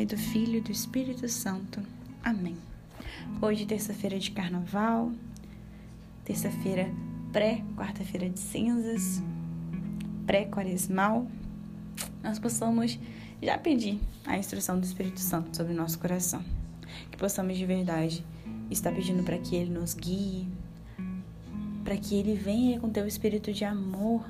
[0.00, 1.78] Pai, do Filho e do Espírito Santo.
[2.24, 2.56] Amém.
[3.38, 5.12] Hoje, terça-feira de carnaval,
[6.24, 6.90] terça-feira
[7.30, 9.22] pré-quarta-feira de cinzas,
[10.26, 11.26] pré-quaresmal,
[12.22, 12.98] nós possamos
[13.42, 16.42] já pedir a instrução do Espírito Santo sobre o nosso coração.
[17.10, 18.24] Que possamos de verdade
[18.70, 20.48] estar pedindo para que Ele nos guie,
[21.84, 24.24] para que Ele venha com teu espírito de amor,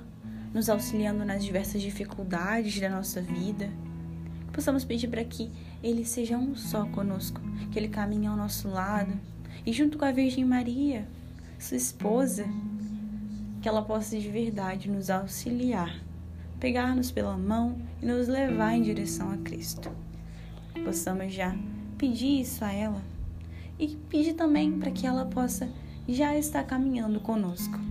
[0.52, 3.70] nos auxiliando nas diversas dificuldades da nossa vida
[4.52, 5.50] possamos pedir para que
[5.82, 9.12] Ele seja um só conosco, que Ele caminhe ao nosso lado
[9.64, 11.06] e junto com a Virgem Maria,
[11.58, 12.46] sua esposa,
[13.60, 16.00] que ela possa de verdade nos auxiliar,
[16.58, 19.90] pegar-nos pela mão e nos levar em direção a Cristo.
[20.84, 21.54] Possamos já
[21.98, 23.02] pedir isso a ela
[23.78, 25.68] e pedir também para que ela possa
[26.08, 27.89] já estar caminhando conosco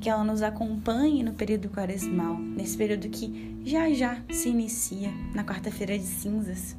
[0.00, 5.44] que ela nos acompanhe no período quaresmal, nesse período que já já se inicia, na
[5.44, 6.76] quarta-feira de cinzas.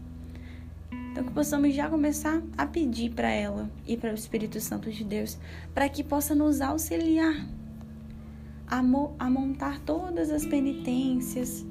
[1.11, 5.03] Então, que possamos já começar a pedir para ela e para o Espírito Santo de
[5.03, 5.37] Deus,
[5.73, 7.45] para que possa nos auxiliar
[8.67, 11.65] a, a montar todas as penitências,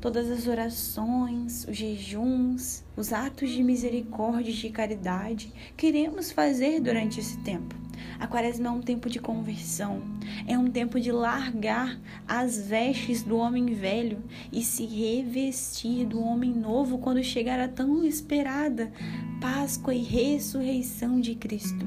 [0.00, 6.80] todas as orações, os jejuns, os atos de misericórdia e de caridade que iremos fazer
[6.80, 7.81] durante esse tempo.
[8.22, 10.00] A quaresma é um tempo de conversão,
[10.46, 16.52] é um tempo de largar as vestes do homem velho e se revestir do homem
[16.52, 18.92] novo quando chegar a tão esperada
[19.40, 21.84] Páscoa e ressurreição de Cristo.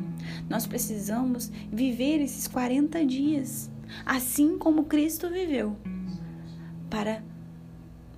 [0.50, 3.72] Nós precisamos viver esses 40 dias,
[4.06, 5.78] assim como Cristo viveu,
[6.90, 7.24] para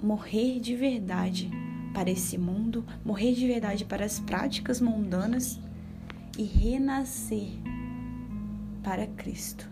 [0.02, 1.52] morrer de verdade
[1.94, 5.60] para esse mundo, morrer de verdade para as práticas mundanas
[6.36, 7.67] e renascer
[8.88, 9.70] para Cristo.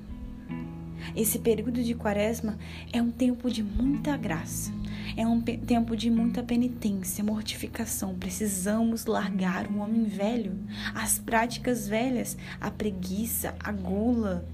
[1.15, 2.57] Esse período de quaresma
[2.91, 4.73] é um tempo de muita graça,
[5.15, 8.13] é um tempo de muita penitência, mortificação.
[8.15, 10.59] Precisamos largar o homem velho,
[10.93, 14.45] as práticas velhas, a preguiça, a gula,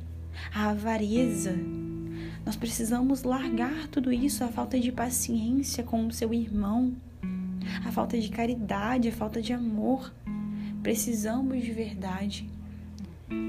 [0.53, 1.55] a avareza.
[2.45, 6.93] Nós precisamos largar tudo isso, a falta de paciência com o seu irmão,
[7.83, 10.13] a falta de caridade, a falta de amor.
[10.83, 12.60] Precisamos de verdade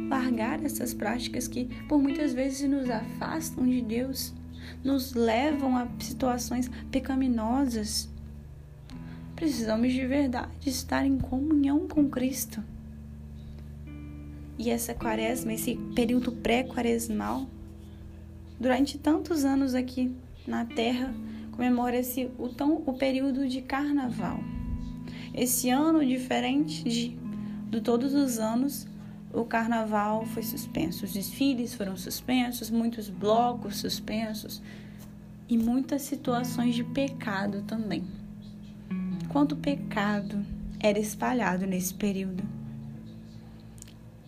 [0.09, 4.33] largar essas práticas que por muitas vezes nos afastam de Deus,
[4.85, 8.09] nos levam a situações pecaminosas.
[9.35, 12.63] Precisamos de verdade estar em comunhão com Cristo.
[14.59, 17.49] E essa quaresma, esse período pré-quaresmal,
[18.61, 20.15] durante tantos anos aqui
[20.47, 21.13] na Terra,
[21.51, 24.39] comemora-se o, tão, o período de carnaval.
[25.35, 27.17] Esse ano, diferente de,
[27.71, 28.87] de todos os anos,
[29.33, 34.61] o carnaval foi suspenso, os desfiles foram suspensos, muitos blocos suspensos
[35.49, 38.05] e muitas situações de pecado também.
[39.31, 40.45] Quanto pecado
[40.79, 42.45] era espalhado nesse período.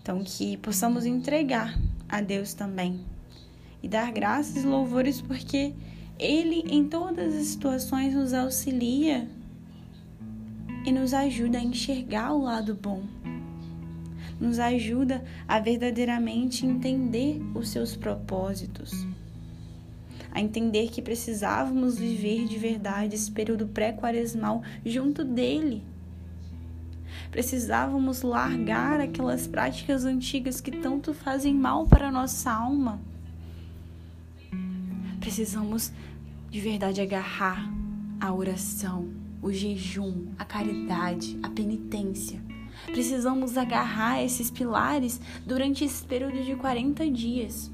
[0.00, 1.78] Então, que possamos entregar
[2.08, 3.00] a Deus também
[3.82, 5.74] e dar graças e louvores, porque
[6.18, 9.28] Ele, em todas as situações, nos auxilia
[10.86, 13.02] e nos ajuda a enxergar o lado bom
[14.40, 19.06] nos ajuda a verdadeiramente entender os seus propósitos,
[20.32, 25.82] a entender que precisávamos viver de verdade esse período pré-quaresmal junto dele.
[27.30, 33.00] Precisávamos largar aquelas práticas antigas que tanto fazem mal para a nossa alma.
[35.20, 35.92] Precisamos
[36.50, 37.68] de verdade agarrar
[38.20, 39.08] a oração,
[39.40, 42.40] o jejum, a caridade, a penitência
[42.86, 47.70] Precisamos agarrar esses pilares durante esse período de 40 dias,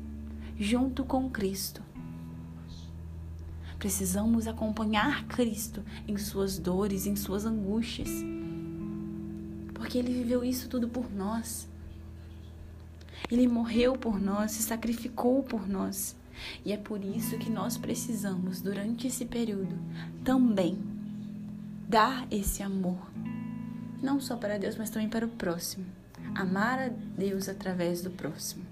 [0.58, 1.82] junto com Cristo.
[3.79, 8.11] Precisamos acompanhar Cristo em suas dores, em suas angústias,
[9.73, 11.67] porque Ele viveu isso tudo por nós.
[13.31, 16.17] Ele morreu por nós, se sacrificou por nós.
[16.64, 19.79] E é por isso que nós precisamos, durante esse período,
[20.25, 20.79] também
[21.88, 22.99] dar esse amor
[24.02, 25.85] não só para Deus, mas também para o próximo.
[26.35, 28.64] Amar a Deus através do próximo.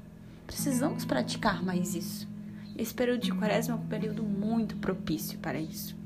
[0.46, 2.28] Precisamos praticar mais isso.
[2.76, 5.96] Esse período de quaresma é um período muito propício para isso.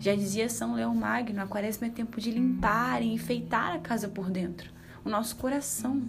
[0.00, 4.08] Já dizia São Leão Magno, a quaresma é tempo de limpar e enfeitar a casa
[4.08, 4.70] por dentro,
[5.04, 6.02] o nosso coração.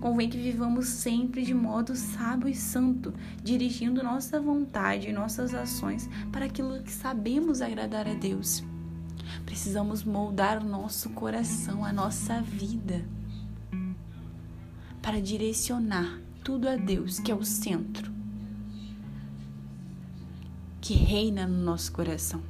[0.00, 6.08] Convém que vivamos sempre de modo sábio e santo, dirigindo nossa vontade e nossas ações
[6.30, 8.62] para aquilo que sabemos agradar a Deus.
[9.48, 13.02] Precisamos moldar o nosso coração, a nossa vida,
[15.00, 18.12] para direcionar tudo a Deus, que é o centro,
[20.82, 22.42] que reina no nosso coração.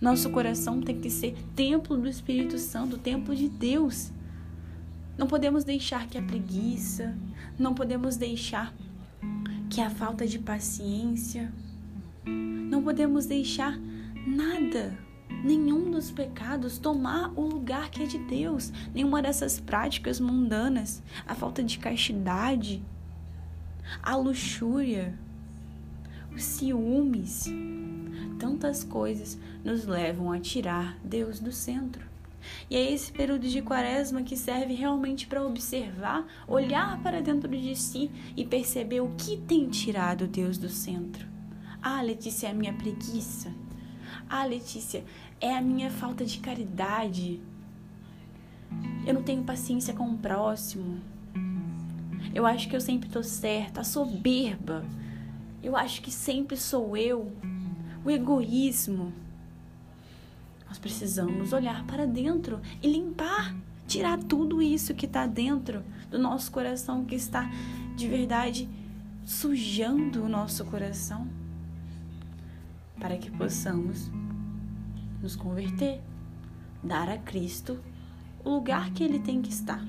[0.00, 4.10] Nosso coração tem que ser templo do Espírito Santo, templo de Deus.
[5.16, 7.16] Não podemos deixar que a preguiça,
[7.56, 8.74] não podemos deixar
[9.70, 11.52] que a falta de paciência,
[12.26, 13.78] não podemos deixar
[14.26, 14.98] nada,
[15.44, 21.34] nenhum dos pecados tomar o lugar que é de Deus, nenhuma dessas práticas mundanas, a
[21.34, 22.82] falta de castidade,
[24.02, 25.16] a luxúria,
[26.34, 27.44] os ciúmes,
[28.38, 32.14] tantas coisas nos levam a tirar Deus do centro.
[32.68, 37.74] E é esse período de quaresma que serve realmente para observar, olhar para dentro de
[37.76, 41.26] si e perceber o que tem tirado Deus do centro.
[41.80, 43.63] Ah, Letícia, é a minha preguiça.
[44.36, 45.04] Ah, Letícia,
[45.40, 47.40] é a minha falta de caridade.
[49.06, 51.00] Eu não tenho paciência com o próximo.
[52.34, 54.84] Eu acho que eu sempre estou certa, a soberba.
[55.62, 57.30] Eu acho que sempre sou eu.
[58.04, 59.12] O egoísmo.
[60.66, 63.54] Nós precisamos olhar para dentro e limpar,
[63.86, 67.48] tirar tudo isso que está dentro do nosso coração, que está
[67.94, 68.68] de verdade
[69.24, 71.24] sujando o nosso coração,
[72.98, 74.10] para que possamos
[75.24, 76.02] nos converter,
[76.82, 77.80] dar a Cristo
[78.44, 79.82] o lugar que ele tem que estar,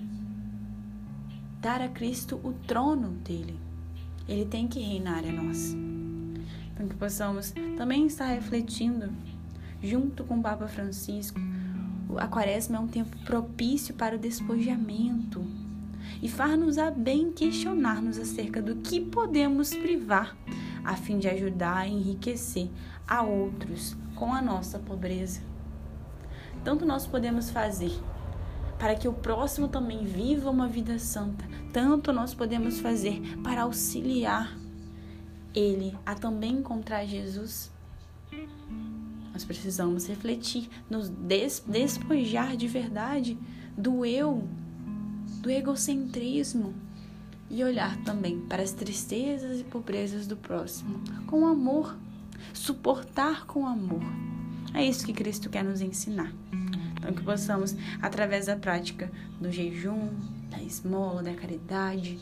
[1.60, 3.60] dar a Cristo o trono dele.
[4.30, 5.76] Ele tem que reinar em nós.
[6.74, 9.12] Para que possamos também estar refletindo
[9.84, 11.38] junto com o Papa Francisco,
[12.18, 15.46] a quaresma é um tempo propício para o despojamento
[16.22, 20.36] e far-nos a bem questionar-nos acerca do que podemos privar,
[20.86, 22.70] a fim de ajudar a enriquecer
[23.08, 25.42] a outros com a nossa pobreza.
[26.64, 27.92] Tanto nós podemos fazer
[28.78, 34.56] para que o próximo também viva uma vida santa, tanto nós podemos fazer para auxiliar
[35.54, 37.72] ele a também encontrar Jesus.
[39.34, 43.38] Nós precisamos refletir, nos des despojar de verdade
[43.78, 44.48] do eu,
[45.42, 46.85] do egocentrismo
[47.50, 51.98] e olhar também para as tristezas e pobrezas do próximo com amor,
[52.54, 54.04] suportar com amor.
[54.74, 56.32] É isso que Cristo quer nos ensinar.
[56.98, 60.10] Então, que possamos, através da prática do jejum,
[60.50, 62.20] da esmola, da caridade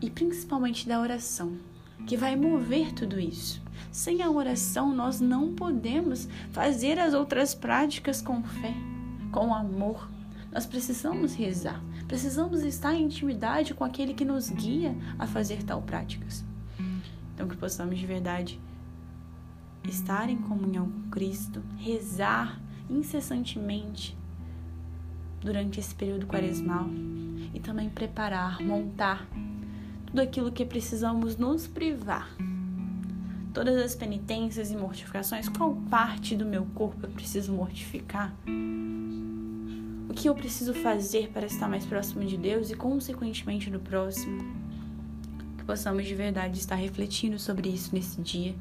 [0.00, 1.56] e principalmente da oração,
[2.06, 3.62] que vai mover tudo isso
[3.92, 8.74] sem a oração, nós não podemos fazer as outras práticas com fé,
[9.30, 10.08] com amor.
[10.50, 15.80] Nós precisamos rezar, precisamos estar em intimidade com aquele que nos guia a fazer tal
[15.80, 16.44] práticas.
[17.32, 18.60] Então, que possamos de verdade
[19.88, 22.60] estar em comunhão com Cristo, rezar
[22.90, 24.14] incessantemente
[25.40, 26.86] durante esse período quaresmal
[27.54, 29.26] e também preparar, montar
[30.04, 32.28] tudo aquilo que precisamos nos privar
[33.54, 38.34] todas as penitências e mortificações, qual parte do meu corpo eu preciso mortificar?
[40.12, 44.44] O que eu preciso fazer para estar mais próximo de Deus e, consequentemente, do próximo?
[45.56, 48.54] Que possamos de verdade estar refletindo sobre isso nesse dia.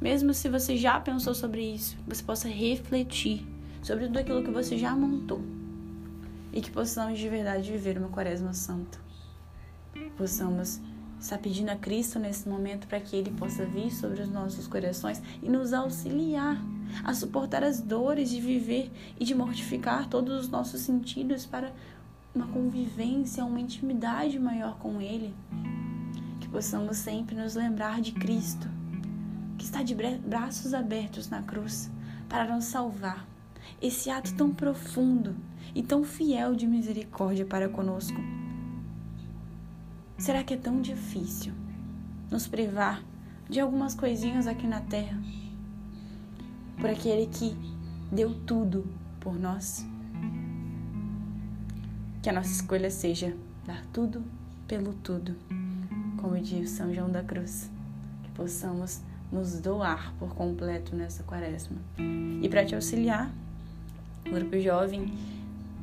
[0.00, 3.46] Mesmo se você já pensou sobre isso, você possa refletir
[3.82, 5.42] sobre tudo aquilo que você já montou.
[6.54, 8.98] E que possamos de verdade viver uma quaresma santa.
[10.16, 10.80] Possamos
[11.22, 15.22] está pedindo a Cristo nesse momento para que Ele possa vir sobre os nossos corações
[15.40, 16.60] e nos auxiliar
[17.04, 21.72] a suportar as dores de viver e de mortificar todos os nossos sentidos para
[22.34, 25.32] uma convivência, uma intimidade maior com Ele.
[26.40, 28.68] Que possamos sempre nos lembrar de Cristo,
[29.56, 31.88] que está de braços abertos na cruz
[32.28, 33.24] para nos salvar.
[33.80, 35.36] Esse ato tão profundo
[35.72, 38.20] e tão fiel de misericórdia para conosco
[40.22, 41.52] Será que é tão difícil
[42.30, 43.02] nos privar
[43.50, 45.20] de algumas coisinhas aqui na terra
[46.80, 47.56] por aquele que
[48.08, 48.86] deu tudo
[49.18, 49.84] por nós?
[52.22, 53.36] Que a nossa escolha seja
[53.66, 54.22] dar tudo
[54.68, 55.34] pelo tudo,
[56.20, 57.68] como diz São João da Cruz,
[58.22, 59.00] que possamos
[59.32, 61.78] nos doar por completo nessa quaresma.
[62.40, 63.28] E para te auxiliar,
[64.24, 65.18] o grupo jovem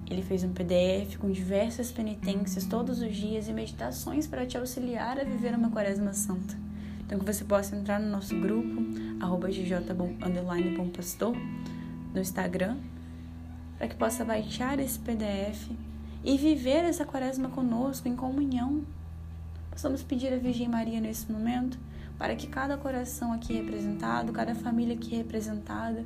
[0.09, 5.19] ele fez um PDF com diversas penitências todos os dias e meditações para te auxiliar
[5.19, 6.57] a viver uma quaresma santa.
[7.05, 8.81] Então que você possa entrar no nosso grupo,
[9.19, 9.47] arroba
[12.13, 12.77] no Instagram,
[13.77, 15.71] para que possa baixar esse PDF
[16.23, 18.83] e viver essa quaresma conosco em comunhão.
[19.71, 21.79] Possamos pedir a Virgem Maria nesse momento
[22.17, 26.03] para que cada coração aqui representado, cada família aqui representada,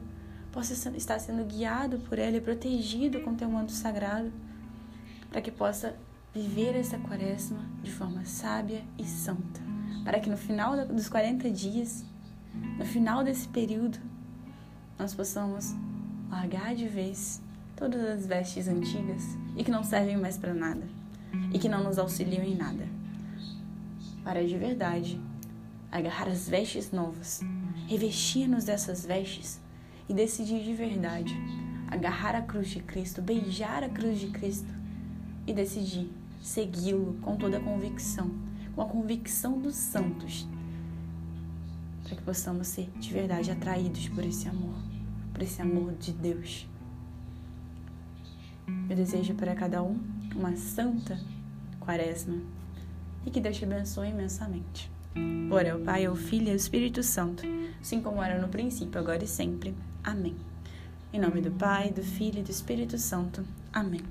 [0.54, 4.32] possa estar sendo guiado por ela e protegido com teu manto sagrado,
[5.30, 5.96] para que possa
[6.34, 9.60] viver essa quaresma de forma sábia e santa,
[10.04, 12.06] para que no final dos 40 dias,
[12.78, 13.98] no final desse período,
[14.98, 15.74] nós possamos
[16.30, 17.42] largar de vez
[17.76, 19.24] todas as vestes antigas
[19.58, 20.88] e que não servem mais para nada
[21.52, 22.88] e que não nos auxiliam em nada,
[24.24, 25.20] para de verdade
[25.92, 27.42] agarrar as vestes novas,
[27.88, 29.63] revestir-nos dessas vestes
[30.08, 31.34] e decidir de verdade
[31.88, 34.74] agarrar a cruz de Cristo, beijar a cruz de Cristo
[35.46, 36.10] e decidir
[36.42, 38.32] segui-lo com toda a convicção,
[38.76, 40.48] com a convicção dos santos,
[42.04, 44.76] para que possamos ser de verdade atraídos por esse amor,
[45.32, 46.68] por esse amor de Deus.
[48.90, 50.00] Eu desejo para cada um
[50.36, 51.20] uma santa
[51.80, 52.38] quaresma
[53.26, 54.92] e que Deus te abençoe imensamente.
[55.52, 57.44] Ora, o Pai, o Filho e o Espírito Santo,
[57.80, 59.76] assim como era no princípio, agora e sempre.
[60.04, 60.36] Amém.
[61.14, 63.42] Em nome do Pai, do Filho e do Espírito Santo.
[63.72, 64.02] Amém.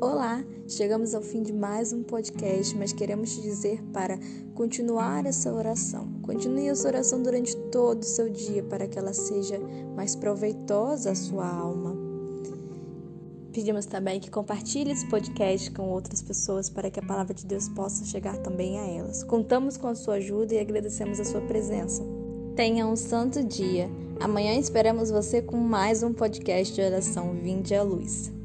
[0.00, 4.16] Olá, chegamos ao fim de mais um podcast, mas queremos te dizer para
[4.54, 6.06] continuar essa oração.
[6.22, 9.58] Continue essa oração durante todo o seu dia para que ela seja
[9.96, 12.01] mais proveitosa à sua alma.
[13.52, 17.68] Pedimos também que compartilhe esse podcast com outras pessoas para que a palavra de Deus
[17.68, 19.22] possa chegar também a elas.
[19.22, 22.02] Contamos com a sua ajuda e agradecemos a sua presença.
[22.56, 23.90] Tenha um santo dia.
[24.20, 28.41] Amanhã esperamos você com mais um podcast de oração Vinde à Luz.